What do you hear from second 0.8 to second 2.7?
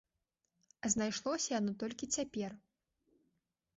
А знайшлося яно толькі цяпер!